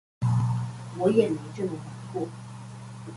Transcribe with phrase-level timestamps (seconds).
[0.97, 1.79] 我也沒這麼玩
[2.13, 2.27] 過